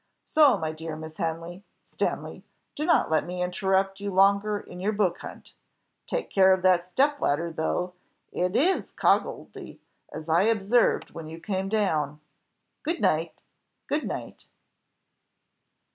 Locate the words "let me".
3.11-3.43